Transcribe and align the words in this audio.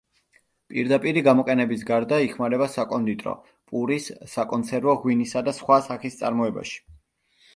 პირდაპირი 0.71 1.21
გამოყენების 1.25 1.83
გარდა 1.89 2.17
იხმარება 2.27 2.69
საკონდიტრო, 2.77 3.35
პურის, 3.73 4.09
საკონსერვო, 4.33 4.95
ღვინისა 5.03 5.43
და 5.51 5.55
სხვა 5.59 5.77
სახის 5.89 6.17
წარმოებაში. 6.23 6.83